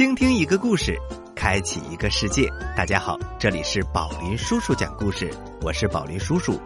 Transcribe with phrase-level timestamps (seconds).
[0.00, 0.98] 倾听一个故事，
[1.36, 2.48] 开启一个世界。
[2.74, 6.58] 大家好，这里是宝林叔叔讲故事，我是宝林叔叔。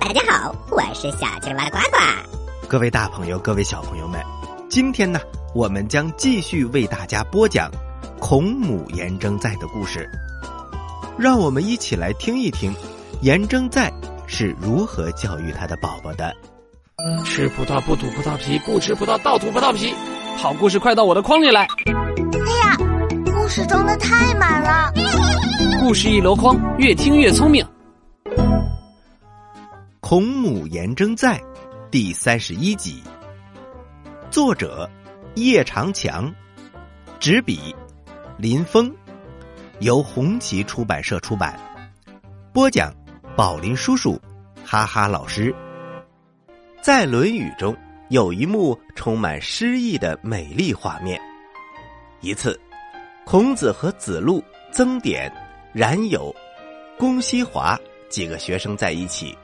[0.00, 2.66] 大家好，我是小青蛙呱呱。
[2.66, 4.18] 各位大朋友，各位小朋友们，
[4.70, 5.20] 今天呢，
[5.54, 7.70] 我们将继续为大家播讲
[8.18, 10.08] 孔母颜征在的故事。
[11.18, 12.74] 让我们一起来听一听，
[13.20, 13.92] 颜征在
[14.26, 16.34] 是如何教育他的宝宝的。
[17.26, 19.94] 吃葡萄不吐葡萄皮，不吃葡萄倒吐葡萄皮。
[20.36, 21.66] 好故事快到我的筐里来！
[21.66, 22.76] 哎呀，
[23.32, 24.92] 故事装的太满了。
[25.80, 27.64] 故事一箩筐，越听越聪明。
[30.00, 31.40] 孔母颜征在，
[31.90, 33.02] 第三十一集。
[34.30, 34.90] 作者：
[35.36, 36.32] 叶长强，
[37.20, 37.74] 执笔：
[38.36, 38.92] 林峰，
[39.80, 41.58] 由红旗出版社出版。
[42.52, 42.92] 播讲：
[43.36, 44.20] 宝林叔叔，
[44.64, 45.54] 哈哈老师。
[46.80, 47.76] 在《论语》中。
[48.12, 51.18] 有一幕充满诗意的美丽画面。
[52.20, 52.60] 一次，
[53.24, 55.32] 孔子和子路、曾点、
[55.72, 56.30] 冉有、
[56.98, 57.74] 公西华
[58.10, 59.34] 几个学生在一起，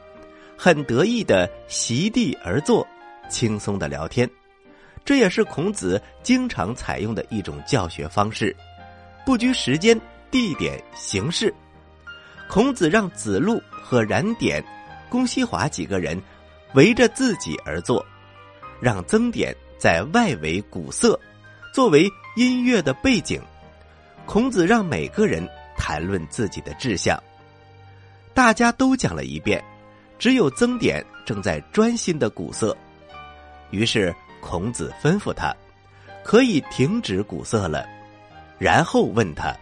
[0.54, 2.86] 很得意的席地而坐，
[3.30, 4.28] 轻松的聊天。
[5.02, 8.54] 这也是孔子经常采用的一种教学方式，
[9.24, 9.98] 不拘时间、
[10.30, 11.50] 地点、形式。
[12.50, 14.62] 孔子让子路和冉点、
[15.08, 16.20] 公西华几个人
[16.74, 18.04] 围着自己而坐。
[18.80, 21.18] 让曾点在外围鼓瑟，
[21.72, 23.40] 作为音乐的背景。
[24.26, 25.46] 孔子让每个人
[25.76, 27.18] 谈论自己的志向，
[28.34, 29.62] 大家都讲了一遍，
[30.18, 32.76] 只有曾点正在专心的鼓瑟。
[33.70, 35.54] 于是孔子吩咐他，
[36.22, 37.86] 可以停止鼓瑟了，
[38.58, 39.54] 然后问他：“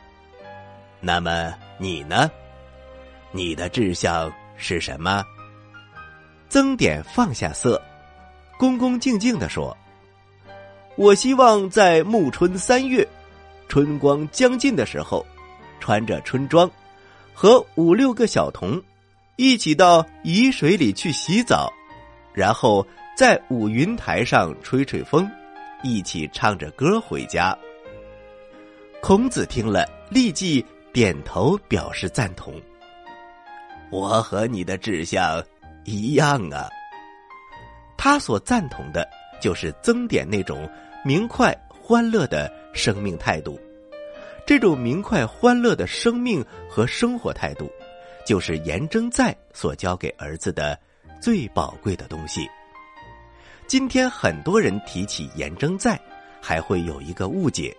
[1.00, 2.31] 那么你呢？
[3.33, 5.25] 你的志向是什么？”
[6.48, 7.81] 曾点放下瑟。
[8.59, 9.77] 恭恭敬敬的说
[10.97, 13.06] ：“我希望在暮春三月，
[13.69, 15.25] 春光将近的时候，
[15.78, 16.71] 穿着春装，
[17.34, 18.83] 和五六个小童
[19.37, 21.71] 一起到沂水里去洗澡，
[22.33, 25.31] 然后在五云台上吹吹风，
[25.83, 27.56] 一起唱着歌回家。”
[29.03, 30.65] 孔子听了，立即
[30.95, 32.55] 点头表示赞同。
[33.91, 35.45] 我和你的志向
[35.84, 36.66] 一样啊。
[37.99, 39.09] 他所赞同的，
[39.41, 40.69] 就是曾点那种
[41.05, 43.59] 明快欢乐的生命态度。
[44.47, 47.71] 这种明快欢乐的生命和生活态度，
[48.25, 50.79] 就是颜征在所教给儿子的
[51.21, 52.49] 最宝贵的东西。
[53.67, 56.01] 今天很多人提起颜征在，
[56.41, 57.77] 还会有一个误解：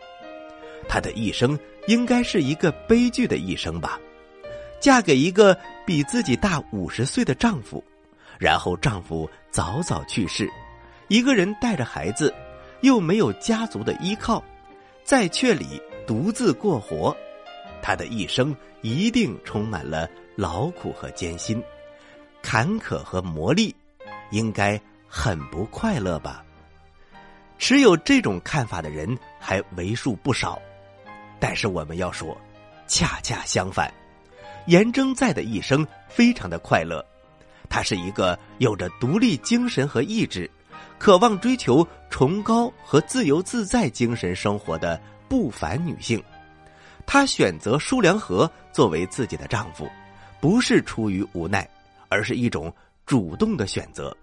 [0.89, 1.57] 他的一生
[1.87, 3.97] 应该是一个悲剧的一生吧？
[4.81, 7.81] 嫁给一个比自己大五十岁的丈夫。
[8.39, 10.49] 然后丈夫早早去世，
[11.07, 12.33] 一个人带着孩子，
[12.81, 14.43] 又没有家族的依靠，
[15.03, 17.15] 在却里独自过活，
[17.81, 21.63] 她的一生一定充满了劳苦和艰辛，
[22.41, 23.73] 坎坷和磨砺，
[24.31, 26.43] 应该很不快乐吧？
[27.57, 30.61] 持有这种看法的人还为数不少，
[31.39, 32.37] 但是我们要说，
[32.85, 33.91] 恰恰相反，
[34.67, 37.03] 颜征在的一生非常的快乐。
[37.69, 40.49] 她是一个有着独立精神和意志，
[40.97, 44.99] 渴望追求崇高和自由自在精神生活的
[45.29, 46.21] 不凡女性。
[47.05, 49.87] 她选择舒良和作为自己的丈夫，
[50.41, 51.69] 不是出于无奈，
[52.09, 52.73] 而是一种
[53.05, 54.15] 主动的选择。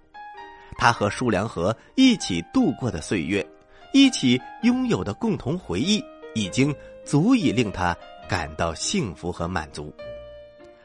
[0.76, 3.46] 她和舒良和一起度过的岁月，
[3.92, 6.02] 一起拥有的共同回忆，
[6.34, 6.74] 已经
[7.04, 7.96] 足以令她
[8.28, 9.94] 感到幸福和满足。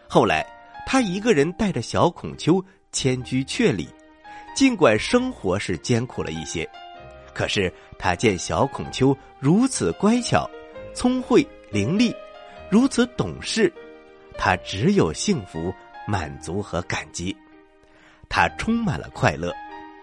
[0.07, 0.45] 后来。
[0.85, 3.87] 他一个人带着小孔丘迁居阙里，
[4.55, 6.67] 尽管生活是艰苦了一些，
[7.33, 10.49] 可是他见小孔丘如此乖巧、
[10.93, 12.13] 聪慧伶俐，
[12.69, 13.71] 如此懂事，
[14.37, 15.73] 他只有幸福、
[16.07, 17.35] 满足和感激。
[18.27, 19.53] 他充满了快乐，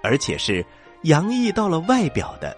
[0.03, 0.65] 而且是
[1.03, 2.57] 洋溢到了外表的。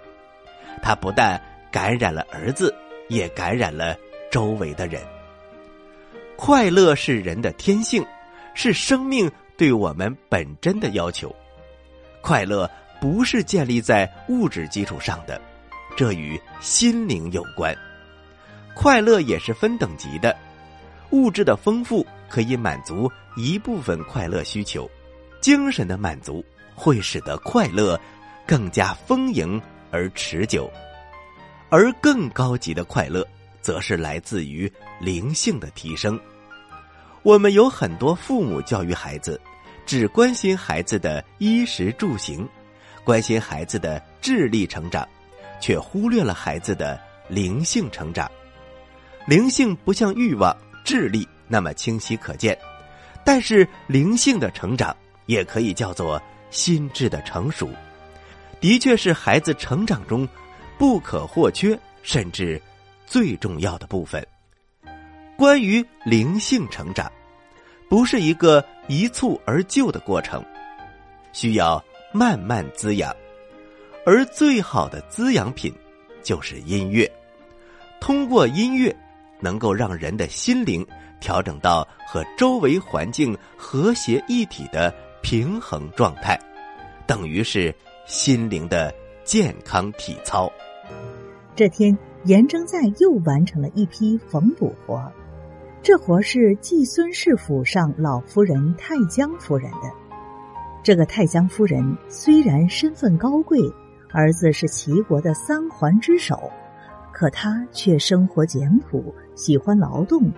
[0.82, 2.74] 他不但感染了儿子，
[3.08, 3.96] 也感染了
[4.30, 5.02] 周围的人。
[6.38, 8.02] 快乐是人的天性。
[8.54, 11.32] 是生命对我们本真的要求。
[12.20, 12.68] 快乐
[13.00, 15.40] 不是建立在物质基础上的，
[15.96, 17.72] 这与心灵有关。
[18.74, 20.36] 快乐也是分等级的，
[21.10, 24.90] 物质的丰富可以满足一部分快乐需求，
[25.40, 26.44] 精神的满足
[26.74, 27.96] 会使得快乐
[28.44, 29.62] 更加丰盈
[29.92, 30.68] 而持久，
[31.68, 33.24] 而更高级的快乐，
[33.60, 34.68] 则是来自于
[35.00, 36.18] 灵性的提升。
[37.22, 39.40] 我们有很多父母教育孩子，
[39.84, 42.48] 只关心孩子的衣食住行，
[43.04, 45.06] 关心孩子的智力成长，
[45.60, 46.98] 却忽略了孩子的
[47.28, 48.30] 灵性成长。
[49.26, 52.56] 灵性不像欲望、智力那么清晰可见，
[53.24, 57.68] 但是灵性的成长也可以叫做心智的成熟，
[58.60, 60.26] 的确是孩子成长中
[60.78, 62.62] 不可或缺，甚至
[63.06, 64.26] 最重要的部分。
[65.38, 67.08] 关于灵性成长，
[67.88, 70.44] 不是一个一蹴而就的过程，
[71.32, 71.80] 需要
[72.12, 73.14] 慢慢滋养，
[74.04, 75.72] 而最好的滋养品
[76.24, 77.08] 就是音乐。
[78.00, 78.92] 通过音乐。
[79.40, 80.84] 能够让人的心灵
[81.20, 84.92] 调整到和周围环境和谐一体的
[85.22, 86.36] 平衡状态，
[87.06, 87.72] 等于是
[88.04, 88.92] 心灵的
[89.22, 90.52] 健康体操。
[91.54, 95.00] 这天，严征在又完成了一批缝补活，
[95.82, 99.90] 这活是季孙氏府上老夫人太江夫人的。
[100.82, 103.60] 这个太江夫人虽然身份高贵，
[104.12, 106.50] 儿子是齐国的三桓之首。
[107.10, 110.30] 可他却生活简朴，喜欢劳动，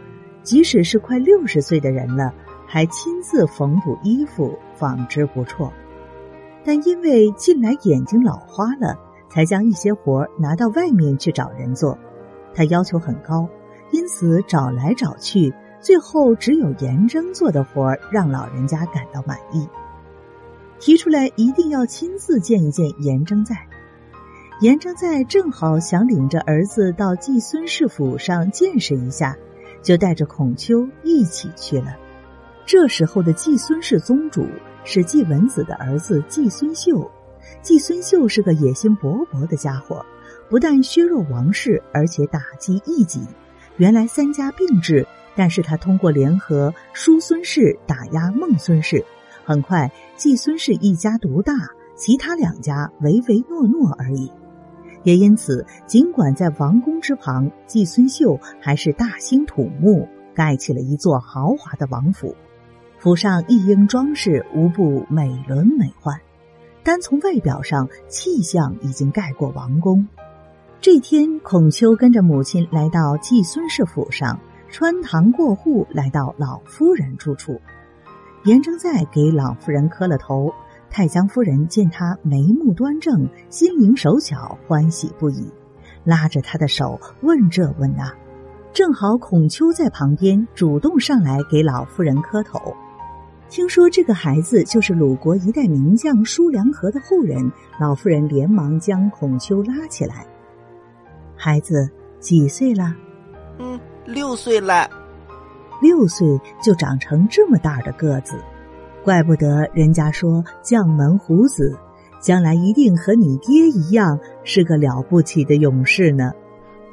[0.42, 2.32] 即使是快六十岁的人了，
[2.66, 5.70] 还亲自缝补衣服，纺织不辍。
[6.64, 8.98] 但因为近来眼睛老花了，
[9.28, 11.98] 才将一些活拿到外面去找人做。
[12.54, 13.46] 他要求很高，
[13.92, 19.68] 因此找来找去，最后只有颜征做的活让老人家感到满意，
[20.78, 23.56] 提出来一定要亲自见一见颜征在。
[24.60, 29.36] 颜征在正好想领着儿子到季孙氏府上见识一下，
[29.82, 31.96] 就带着孔丘一起去了。
[32.66, 34.46] 这时候的季孙氏宗主
[34.84, 37.10] 是季文子的儿子季孙秀。
[37.62, 40.04] 季孙秀是个野心勃勃的家伙，
[40.48, 43.26] 不但削弱王室，而且打击异己。
[43.80, 49.06] 原来三家并治，但是他通过联合叔孙氏打压孟孙氏，
[49.42, 51.54] 很快季孙氏一家独大，
[51.96, 54.30] 其他两家唯唯诺诺而已。
[55.02, 62.36] 也因此，尽管在王宫之旁，季孙秀还是大兴土木，盖起了一座豪华的王府。
[62.98, 66.20] 府上一应装饰无不美轮美奂，
[66.82, 70.06] 单从外表上，气象已经盖过王宫。
[70.82, 74.40] 这天，孔丘跟着母亲来到季孙氏府上，
[74.70, 77.60] 穿堂过户，来到老夫人住处。
[78.44, 80.50] 严征在给老夫人磕了头。
[80.88, 85.52] 太江夫人见他眉目端正，心灵手巧，欢喜不已，
[86.02, 88.10] 拉着他的手问这问那。
[88.72, 92.58] 正好孔丘在旁边主动上来给老夫人磕头。
[93.50, 100.26] 听说这个孩子就是鲁国一代名将叔良和的后人，老夫人连忙将孔丘拉起来。
[101.42, 102.94] 孩子几岁了？
[103.58, 104.86] 嗯，六岁了。
[105.80, 108.34] 六岁就长成这么大的个子。
[109.02, 111.74] 怪不得人家说将门虎子，
[112.20, 116.30] 将来一定和你爹一样是个了不起的勇士呢。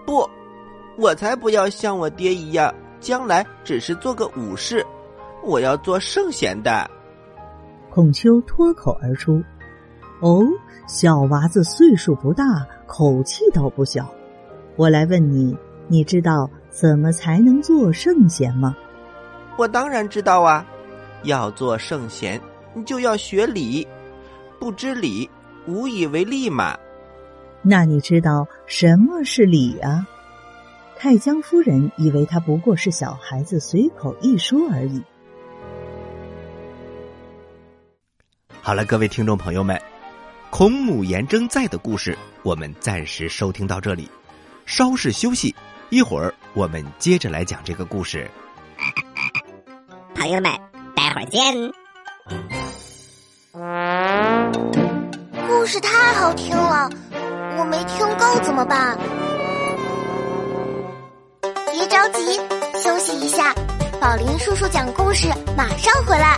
[0.06, 0.26] 不，
[0.98, 4.82] 我才不要像我爹一样，将来只是做个武士，
[5.44, 6.90] 我要做圣贤的。
[7.90, 9.44] 孔丘脱口而出
[10.24, 10.42] ：“哦，
[10.88, 14.10] 小娃子岁数不大，口气倒不小。
[14.78, 15.58] 我来问你，
[15.88, 18.74] 你知道怎么才能做圣贤吗？”
[19.58, 20.66] 我当然知道啊。
[21.24, 22.40] 要做圣贤，
[22.76, 23.86] 你就要学礼，
[24.60, 25.28] 不知礼，
[25.66, 26.78] 无以为力嘛。
[27.64, 30.08] 那你知道什么是礼啊？
[30.96, 35.02] 太江夫人以为他不过是小孩子随口一说而已。
[38.62, 39.82] 好了，各位听众朋友们，
[40.52, 44.08] 孔母颜征在的故事，我们暂时收听到这里，
[44.68, 45.56] 稍事休息，
[45.90, 48.30] 一会儿我们接着来讲这个故事。
[50.14, 50.52] 朋友们。
[50.94, 51.54] 待会儿见。
[55.48, 56.90] 故事太好听了，
[57.58, 58.98] 我没听够怎么办？
[61.72, 62.38] 别着急，
[62.84, 63.54] 休息一下。
[64.02, 66.38] 宝林叔叔讲故事，马上回来。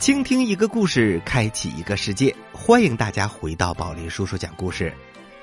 [0.00, 2.34] 倾听一个故事，开启一个世界。
[2.54, 4.90] 欢迎大家回到宝林叔叔讲故事。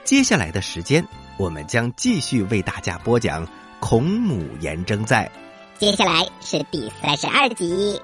[0.03, 1.05] 接下来的时间，
[1.37, 3.45] 我们将继续为大家播讲
[3.79, 5.29] 《孔母言征在》。
[5.79, 8.01] 接下来是第三十二集。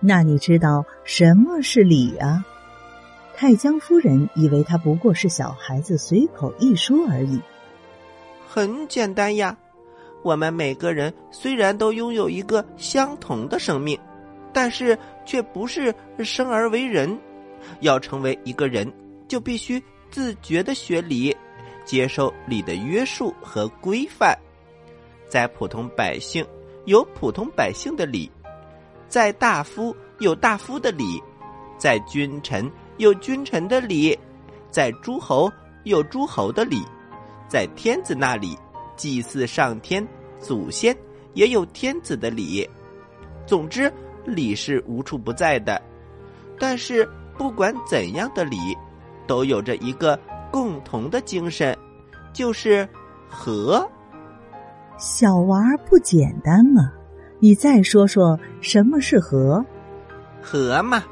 [0.00, 2.42] 那你知道什么是礼啊？
[3.36, 7.38] 太江夫人以为他不过是小孩子随口一说而已。
[8.48, 9.58] 很简单呀，
[10.22, 13.98] 我们每个人虽然都拥有一个相同的生命，
[14.54, 17.18] 但是却不是生而为人。
[17.80, 18.90] 要成为一个人，
[19.28, 21.36] 就必须自觉的学礼，
[21.84, 24.34] 接受礼的约束和规范。
[25.28, 26.46] 在普通百姓
[26.84, 28.30] 有普通百姓的礼，
[29.08, 31.20] 在大夫有大夫的礼，
[31.76, 32.70] 在君臣。
[32.98, 34.16] 有君臣的礼，
[34.70, 35.50] 在诸侯
[35.82, 36.80] 有诸侯的礼，
[37.48, 38.56] 在天子那里
[38.94, 40.06] 祭祀上天
[40.38, 40.96] 祖先
[41.32, 42.64] 也有天子的礼。
[43.48, 43.92] 总之，
[44.24, 45.80] 礼是无处不在的。
[46.58, 48.56] 但是，不管怎样的礼，
[49.26, 50.18] 都有着一个
[50.50, 51.76] 共同的精神，
[52.32, 52.88] 就是
[53.28, 53.88] 和。
[54.96, 56.92] 小娃儿不简单啊！
[57.40, 59.64] 你再说说什么是和？
[60.40, 61.04] 和嘛，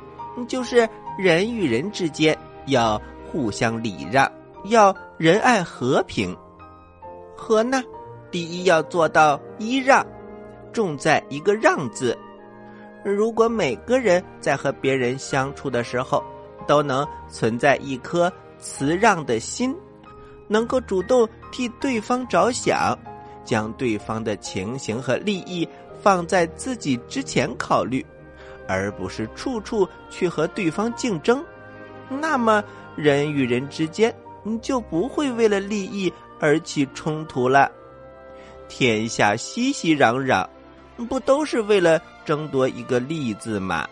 [0.46, 0.88] 就是。
[1.18, 2.36] 人与人之间
[2.68, 3.00] 要
[3.30, 4.32] 互相礼让，
[4.64, 6.34] 要仁爱和平。
[7.36, 7.82] 和呢，
[8.30, 10.04] 第一要做到一让，
[10.72, 12.16] 重在一个让字。
[13.04, 16.22] 如果每个人在和别人相处的时候，
[16.66, 19.74] 都能存在一颗慈让的心，
[20.48, 22.96] 能够主动替对方着想，
[23.44, 25.68] 将对方的情形和利益
[26.00, 28.04] 放在自己之前考虑。
[28.68, 31.44] 而不是处处去和对方竞争，
[32.08, 32.62] 那么
[32.94, 34.14] 人与人之间
[34.62, 37.70] 就不会为了利益而起冲突了。
[38.68, 40.46] 天下熙熙攘攘，
[41.08, 43.86] 不都是为了争夺一个利字嘛？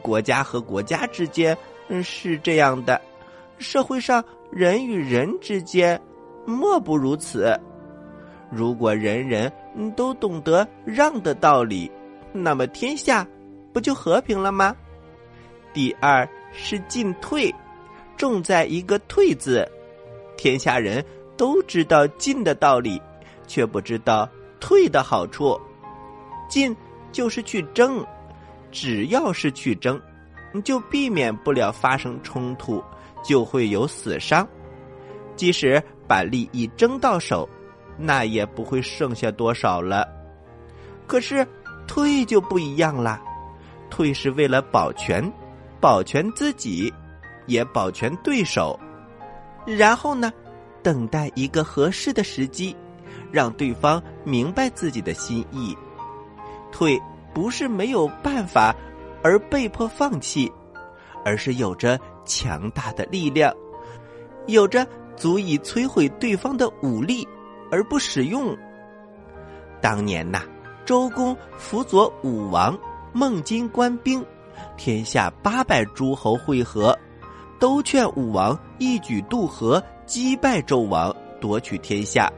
[0.00, 1.56] 国家和国家之间
[1.88, 3.00] 嗯是这样的，
[3.58, 6.00] 社会上人与人之间
[6.46, 7.58] 莫不如此。
[8.50, 9.50] 如果人人
[9.96, 11.90] 都懂得让的道理，
[12.32, 13.26] 那么天下。
[13.72, 14.76] 不就和平了吗？
[15.72, 17.50] 第二是进退，
[18.18, 19.66] 重在一个“退”字。
[20.36, 21.02] 天下人
[21.38, 23.00] 都知道进的道理，
[23.46, 24.28] 却不知道
[24.60, 25.58] 退的好处。
[26.50, 26.76] 进
[27.12, 28.04] 就是去争，
[28.70, 30.00] 只要是去争，
[30.64, 32.82] 就避免不了发生冲突，
[33.22, 34.46] 就会有死伤。
[35.36, 37.48] 即使把利益争到手，
[37.96, 40.08] 那也不会剩下多少了。
[41.06, 41.46] 可是
[41.86, 43.20] 退就不一样了。
[43.90, 45.30] 退是为了保全，
[45.80, 46.92] 保全自己，
[47.46, 48.78] 也保全对手。
[49.66, 50.32] 然后呢，
[50.82, 52.74] 等待一个合适的时机，
[53.30, 55.76] 让对方明白自己的心意。
[56.72, 57.00] 退
[57.32, 58.74] 不是没有办法
[59.22, 60.50] 而被迫放弃，
[61.24, 63.54] 而是有着强大的力量，
[64.46, 67.24] 有着足以摧毁对方的武力
[67.70, 68.56] 而不使用。
[69.80, 70.42] 当年呐，
[70.84, 72.76] 周公辅佐武王。
[73.14, 74.24] 孟津官兵，
[74.74, 76.98] 天下八百诸侯会合，
[77.60, 82.32] 都劝武王一举渡河，击败纣王，夺取天下。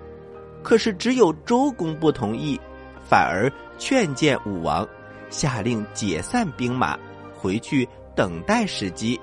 [0.65, 2.61] 可是只有周公不同意，
[3.05, 4.87] 反而劝谏武王，
[5.31, 6.99] 下令解散兵马，
[7.35, 9.21] 回去等待时机。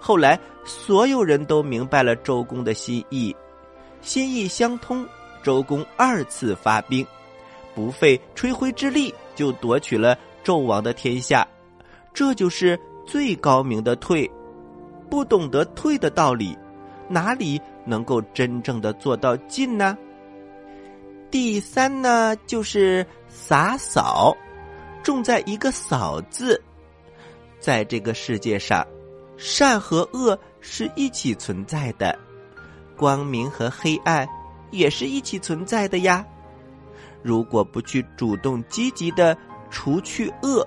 [0.00, 3.34] 后来所有人都明白了周公的心意，
[4.00, 5.06] 心意相通，
[5.42, 7.06] 周公二次发兵，
[7.74, 10.16] 不费吹灰之力就夺取了。
[10.44, 11.46] 纣王的天下，
[12.14, 14.30] 这就是最高明的退。
[15.10, 16.56] 不懂得退的道理，
[17.06, 19.98] 哪里能够真正的做到进呢？
[21.30, 24.36] 第三呢，就是洒扫，
[25.02, 26.60] 重在一个“扫”字。
[27.60, 28.86] 在这个世界上，
[29.36, 32.18] 善和恶是一起存在的，
[32.96, 34.28] 光明和黑暗
[34.70, 36.24] 也是一起存在的呀。
[37.22, 39.36] 如果不去主动积极的。
[39.70, 40.66] 除去恶，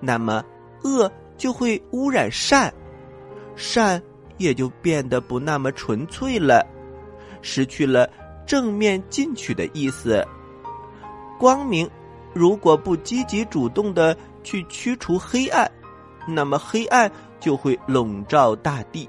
[0.00, 0.44] 那么
[0.82, 2.74] 恶就会污染善，
[3.54, 4.02] 善
[4.36, 6.66] 也就变得不那么纯粹了，
[7.40, 8.10] 失去了
[8.46, 10.26] 正面进取的意思。
[11.38, 11.88] 光明
[12.32, 15.70] 如果不积极主动的去驱除黑暗，
[16.26, 17.10] 那么黑暗
[17.40, 19.08] 就会笼罩大地，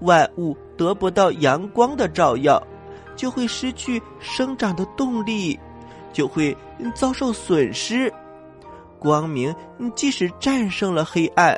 [0.00, 2.62] 万物得不到阳光的照耀，
[3.14, 5.58] 就会失去生长的动力，
[6.12, 6.56] 就会
[6.94, 8.12] 遭受损失。
[8.98, 9.54] 光明
[9.94, 11.54] 即使战胜了黑暗，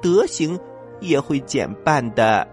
[0.00, 0.58] 德行
[1.00, 2.48] 也会减半的。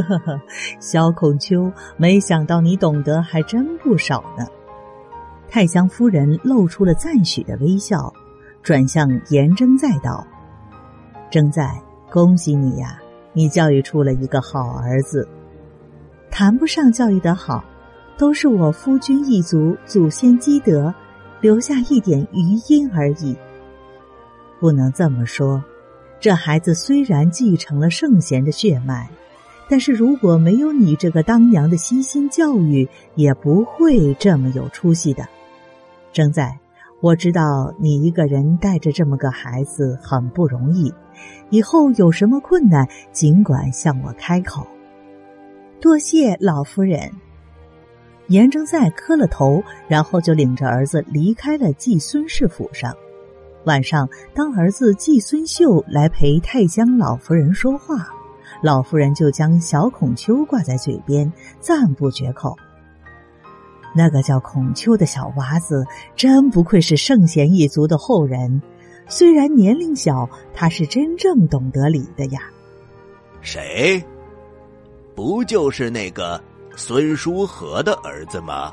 [0.00, 0.40] 呵呵呵，
[0.80, 4.44] 小孔丘，没想到你懂得还真不少呢。
[5.48, 8.12] 太姜夫人露出了赞许的微笑，
[8.60, 10.26] 转向颜征在道
[11.30, 12.98] ：“征在，恭喜你呀，
[13.32, 15.28] 你教育出了一个好儿子。
[16.28, 17.62] 谈不上教育的好，
[18.18, 20.92] 都是我夫君一族祖先积德，
[21.40, 23.36] 留下一点余荫而已。
[24.58, 25.62] 不能这么说，
[26.18, 29.08] 这孩子虽然继承了圣贤的血脉。”
[29.68, 35.26] 但是如果没有你这个当娘的悉心教育，也不会这么有出息的。
[36.12, 36.58] 正在，
[37.00, 40.92] 我知道你一个人带着这么个孩子很不容易，
[41.50, 44.66] 以后有什么困难，尽管向我开口。
[45.80, 47.10] 多谢老夫人。
[48.28, 52.94] 严征在磕了头，然后就领着儿子离开了季孙氏府上。
[53.64, 58.13] 晚上，当儿子季孙秀来陪太姜老夫人说话。
[58.64, 61.30] 老夫人就将小孔丘挂在嘴边，
[61.60, 62.56] 赞不绝口。
[63.94, 65.84] 那个叫孔丘的小娃子，
[66.16, 68.62] 真不愧是圣贤一族的后人。
[69.06, 72.40] 虽然年龄小，他是真正懂得礼的呀。
[73.42, 74.02] 谁？
[75.14, 76.42] 不就是那个
[76.74, 78.72] 孙叔和的儿子吗？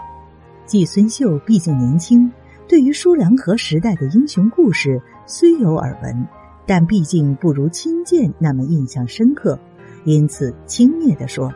[0.65, 2.31] 季孙秀毕竟年轻，
[2.65, 6.25] 对于舒良和时代的英雄故事虽有耳闻，
[6.65, 9.59] 但毕竟不如亲见那么印象深刻。
[10.03, 11.53] 因此，轻蔑地说：“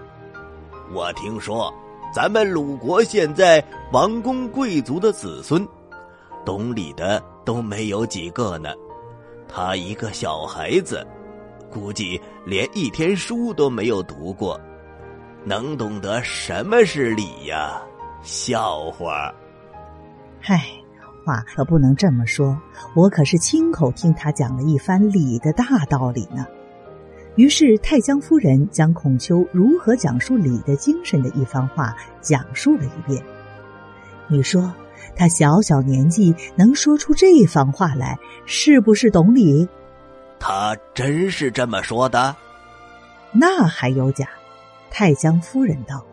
[0.94, 1.74] 我听说，
[2.14, 5.68] 咱们鲁国现在王公贵族的子孙，
[6.46, 8.70] 懂礼的都没有几个呢。
[9.48, 11.06] 他一个小孩子，
[11.72, 14.60] 估计连一天书都没有读过，
[15.44, 17.82] 能懂得什么是礼呀？
[18.22, 19.34] 笑话！
[20.40, 20.62] 嗨，
[21.26, 22.56] 话可不能这么说，
[22.96, 26.46] 我可是亲口听他讲了一番礼的大道理呢。”
[27.36, 33.22] 于是，太姜夫人将孔丘如何讲述礼的精神的一番话讲述了一遍。
[34.28, 34.74] 你说，
[35.18, 39.68] 他小小年纪能说出这番话来，是不是懂礼？
[40.40, 42.36] 他真是这么说的？
[43.34, 44.30] 那还有假？
[44.90, 46.06] 太姜夫人道：“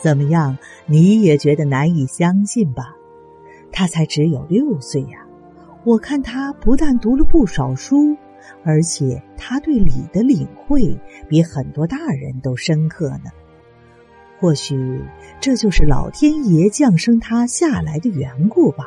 [0.00, 0.56] 怎么样，
[0.86, 2.94] 你也觉得难以相信吧？
[3.70, 5.18] 他才只有六岁呀！
[5.84, 8.16] 我看他不但读了不少书。”
[8.64, 13.30] 而且他对礼的领会比很多大人都深刻呢。
[14.40, 15.02] 或许
[15.40, 18.84] 这就是老天爷降生他下来的缘故吧。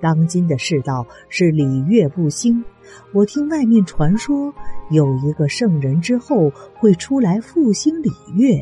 [0.00, 2.64] 当今的世道是礼乐不兴，
[3.12, 4.52] 我听外面传说
[4.90, 8.60] 有一个圣人之后会出来复兴礼乐，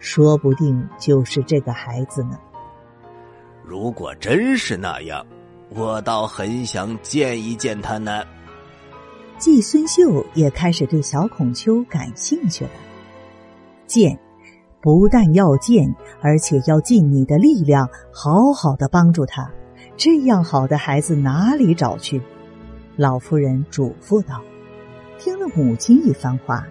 [0.00, 2.38] 说不定就是这个孩子呢。
[3.64, 5.24] 如果真是那样，
[5.68, 8.24] 我倒很想见一见他呢。
[9.38, 12.70] 季孙秀也开始对小孔丘感兴趣了。
[13.86, 14.18] 见，
[14.80, 19.50] 不但要见，而且要尽你的力量，好好的帮助他。
[19.96, 22.22] 这样好的孩子哪里找去？
[22.96, 24.42] 老夫人嘱咐道。
[25.18, 26.66] 听了母亲一番话，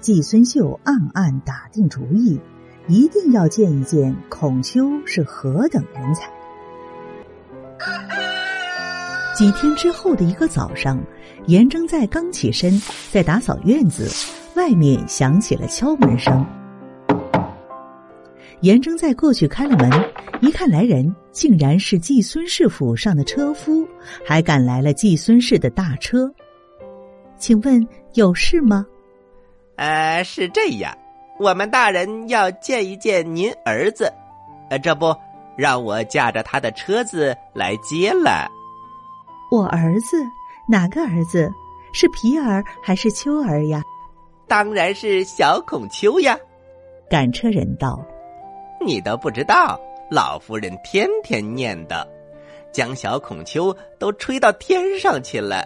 [0.00, 2.40] 季孙秀暗暗打定主意，
[2.88, 6.30] 一定要见一见孔丘是何等人才。
[9.36, 10.98] 几天之后的一个早上。
[11.44, 12.80] 严征在刚起身，
[13.12, 14.10] 在打扫院子，
[14.56, 16.44] 外面响起了敲门声。
[18.62, 19.90] 严征在过去开了门，
[20.40, 23.86] 一看来人，竟然是季孙氏府上的车夫，
[24.24, 26.32] 还赶来了季孙氏的大车。
[27.36, 28.86] 请问有事吗？
[29.76, 30.96] 呃，是这样，
[31.38, 34.10] 我们大人要见一见您儿子，
[34.70, 35.14] 呃，这不，
[35.58, 38.50] 让我驾着他的车子来接了。
[39.50, 40.16] 我儿子。
[40.68, 41.52] 哪个儿子？
[41.92, 43.82] 是皮儿还是秋儿呀？
[44.48, 46.36] 当然是小孔丘呀！
[47.08, 48.04] 赶车人道
[48.84, 49.80] ：“你都不知道，
[50.10, 52.04] 老夫人天天念叨，
[52.72, 55.64] 将小孔丘都吹到天上去了。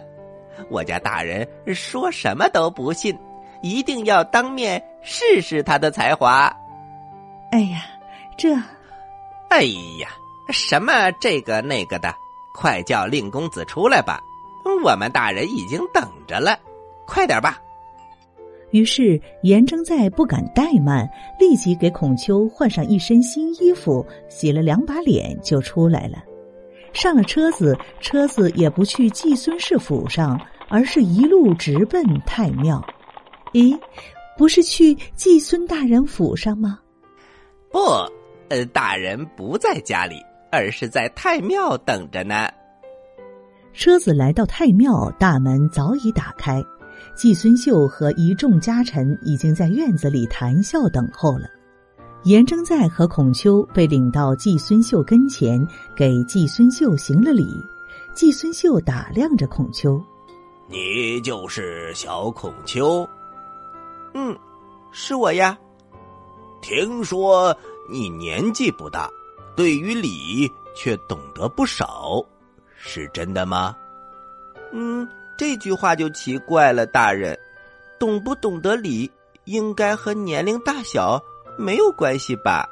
[0.69, 3.17] 我家大人说什么都不信，
[3.61, 6.55] 一定要当面试试他的才华。”
[7.51, 7.81] 哎呀，
[8.37, 8.55] 这……
[9.49, 9.63] 哎
[9.99, 10.09] 呀，
[10.49, 12.13] 什么这个那个的，
[12.53, 14.19] 快叫令公子出来吧！
[14.83, 16.57] 我们大人已经等着了，
[17.05, 17.61] 快点吧。
[18.71, 21.09] 于是颜征在不敢怠慢，
[21.39, 26.23] 立即给孔丘换上一身新衣服，洗了两把脸就出来了。
[26.93, 32.81] 上了车子，车子也不去季孙氏府上，而是一路直奔太庙。
[33.53, 33.77] 咦，
[34.37, 36.79] 不是去季孙大人府上吗？
[37.69, 37.79] 不，
[38.49, 40.15] 呃，大人不在家里，
[40.51, 42.49] 而是在太庙等着呢。
[43.73, 46.63] 车子来到太庙，大门早已打开。
[47.15, 51.47] 季孙秀和一众家臣已经在院子里谈笑等候了。
[52.23, 57.47] 颜征在和孔丘被领到季孙秀跟前，给季孙秀行了礼。
[58.13, 59.99] 季孙秀打量着孔丘
[60.69, 63.07] ：“你就是小孔丘
[64.13, 64.37] ？”“嗯，
[64.91, 65.57] 是我呀。
[66.61, 67.55] ”“听说
[67.89, 69.09] 你年纪不大，
[69.55, 72.23] 对于礼却懂得不少，
[72.77, 73.75] 是真的吗
[74.73, 77.37] ？”“嗯，这句话就奇怪了，大人，
[77.99, 79.11] 懂不懂得礼，
[79.45, 81.21] 应该和年龄大小。”
[81.57, 82.67] 没有关系吧？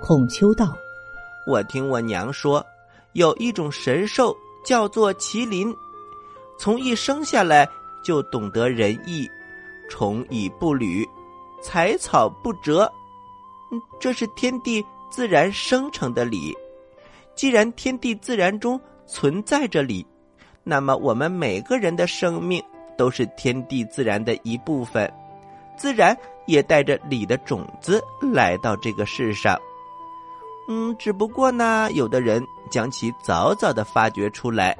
[0.00, 0.76] 孔丘道
[1.48, 2.64] ：“我听我娘说，
[3.14, 5.74] 有一种神兽叫做麒麟，
[6.58, 7.68] 从一生下来
[8.04, 9.28] 就懂得仁义，
[9.88, 11.08] 虫蚁不履，
[11.62, 12.92] 采草不折。
[13.72, 16.56] 嗯，这是天地自然生成的理。
[17.34, 20.06] 既然天地自然中存在着理，
[20.64, 22.62] 那么我们每个人的生命
[22.96, 25.12] 都是天地自然的一部分，
[25.76, 29.56] 自然。”也带着理的种子来到这个世上，
[30.68, 34.76] 嗯，只不过呢，有的人将其早早的发掘出来，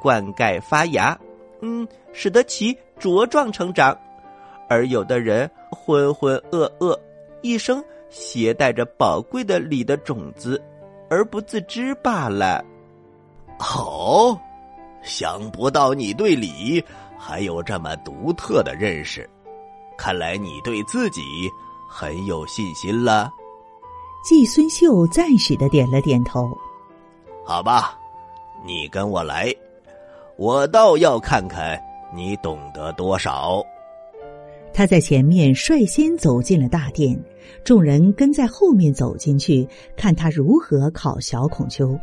[0.00, 1.18] 灌溉发芽，
[1.60, 3.92] 嗯，使得其茁壮成长；
[4.68, 6.96] 而有的人浑浑噩噩，
[7.42, 10.62] 一生携带着宝贵的礼的种子，
[11.10, 12.64] 而不自知罢了。
[13.58, 14.38] 哦，
[15.02, 16.82] 想不到你对礼
[17.18, 19.28] 还有这么独特的认识。
[19.96, 21.20] 看来你对自己
[21.88, 23.30] 很有信心了。
[24.24, 26.56] 季孙秀赞许的点了点头。
[27.44, 27.98] 好吧，
[28.64, 29.54] 你跟我来，
[30.36, 31.80] 我倒要看看
[32.12, 33.62] 你懂得多少。
[34.78, 37.20] 他在前面率先走进了大殿，
[37.64, 41.98] 众人跟在后面走进去，看他如何烤小孔丘。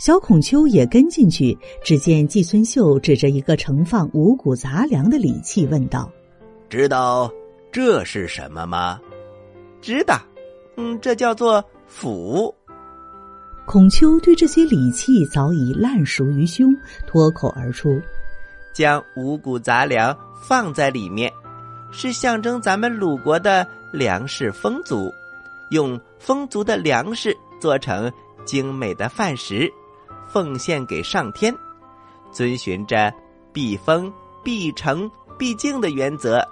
[0.00, 6.10] 小孔丘也跟进去，只见季孙秀指着一个盛放五谷杂粮的礼器问道。
[6.68, 7.32] 知道
[7.70, 9.00] 这是什么吗？
[9.80, 10.20] 知道，
[10.76, 12.52] 嗯，这叫做斧。
[13.64, 17.96] 孔丘对这些礼器早已烂熟于胸，脱口而出
[18.74, 21.32] ：“将五谷杂粮放在里面，
[21.96, 25.10] 是象征咱们鲁国的粮食丰足。
[25.70, 28.12] 用丰足的粮食做成
[28.44, 29.72] 精美的饭食，
[30.28, 31.56] 奉献给上天，
[32.30, 33.10] 遵循着
[33.50, 34.12] 必丰、
[34.44, 36.46] 必成、必敬的原则。”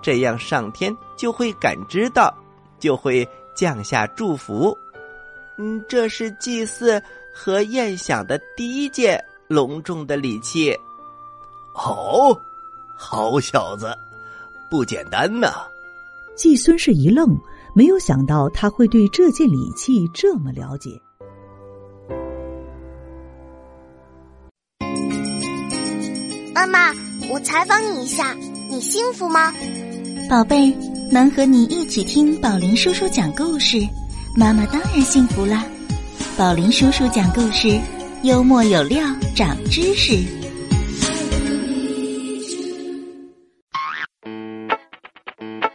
[0.00, 2.34] 这样，上天就会感知到，
[2.80, 4.76] 就会降下祝福。
[5.58, 7.00] 嗯，这是祭祀
[7.34, 10.74] 和宴享的第一件隆重的礼器。
[11.74, 12.34] 哦，
[12.96, 13.94] 好小子，
[14.72, 15.48] 不简单呐！
[16.34, 17.38] 季孙氏一愣，
[17.74, 20.98] 没有想到他会对这件礼器这么了解。
[26.54, 26.90] 妈妈，
[27.30, 28.34] 我采访你一下，
[28.70, 29.52] 你幸福吗？
[30.30, 30.74] 宝贝，
[31.10, 33.86] 能和你一起听宝林叔叔讲故事，
[34.34, 35.66] 妈妈当然幸福啦！
[36.34, 37.78] 宝林叔叔讲故事，
[38.22, 39.04] 幽默有料，
[39.34, 40.41] 长知识。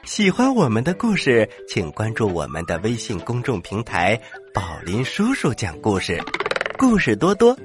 [0.08, 4.18] 喜欢我们的故事，请关注我们的微信公众平台
[4.56, 6.18] “宝林叔叔讲故事”，
[6.80, 7.56] 故事多多，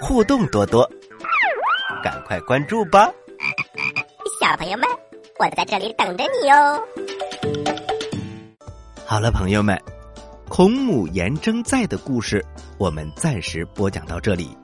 [0.00, 0.90] 互动多多，
[2.02, 3.08] 赶快关注吧！
[4.40, 4.88] 小朋友们。
[5.38, 6.84] 我在这里等着你哟。
[9.06, 9.80] 好了，朋友们，
[10.48, 12.44] 孔母颜征在的故事
[12.78, 14.56] 我们暂时播讲到这里。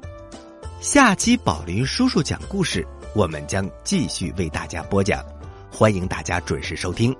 [0.80, 5.24] 下期宝林叔叔讲故事，我们将继续为大家播讲，
[5.70, 7.14] 欢迎大家准时收听。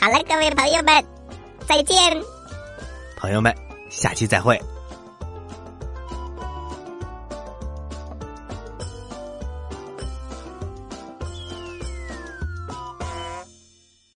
[0.00, 1.04] 好了，各位朋友们，
[1.66, 1.96] 再见。
[3.16, 3.54] 朋友们，
[3.90, 4.60] 下期再会。